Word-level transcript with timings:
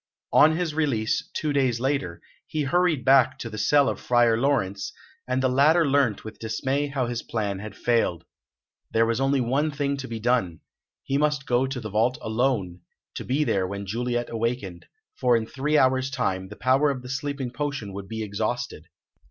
On 0.33 0.55
his 0.57 0.73
release, 0.73 1.29
two 1.31 1.53
days 1.53 1.79
later, 1.79 2.23
he 2.47 2.63
hurried 2.63 3.05
back 3.05 3.37
to 3.37 3.51
the 3.51 3.59
cell 3.59 3.87
of 3.87 3.99
Friar 4.01 4.35
Laurence, 4.35 4.93
and 5.27 5.43
the 5.43 5.47
latter 5.47 5.87
learnt 5.87 6.23
with 6.23 6.39
dismay 6.39 6.87
how 6.87 7.05
his 7.05 7.21
plan 7.21 7.59
had 7.59 7.75
failed. 7.75 8.25
There 8.89 9.05
was 9.05 9.19
now 9.19 9.25
only 9.25 9.41
one 9.41 9.69
thing 9.69 9.97
to 9.97 10.07
be 10.07 10.19
done: 10.19 10.61
he 11.03 11.19
must 11.19 11.45
go 11.45 11.67
to 11.67 11.79
the 11.79 11.91
vault 11.91 12.17
alone, 12.19 12.79
to 13.13 13.23
be 13.23 13.43
there 13.43 13.67
when 13.67 13.85
Juliet 13.85 14.31
awakened, 14.31 14.87
for 15.13 15.37
in 15.37 15.45
three 15.45 15.77
hours' 15.77 16.09
time 16.09 16.47
the 16.47 16.55
power 16.55 16.89
of 16.89 17.03
the 17.03 17.07
sleeping 17.09 17.51
potion 17.51 17.93
would 17.93 18.07
be 18.07 18.23
exhausted. 18.23 18.87